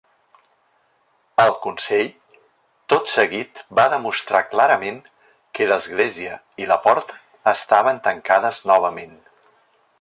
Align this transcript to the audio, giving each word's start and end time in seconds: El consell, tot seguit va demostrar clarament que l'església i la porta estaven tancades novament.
El 1.43 1.51
consell, 1.65 2.09
tot 2.93 3.11
seguit 3.17 3.61
va 3.81 3.85
demostrar 3.95 4.43
clarament 4.55 4.99
que 5.59 5.69
l'església 5.73 6.41
i 6.65 6.71
la 6.75 6.79
porta 6.89 7.21
estaven 7.57 8.05
tancades 8.09 8.67
novament. 8.75 9.19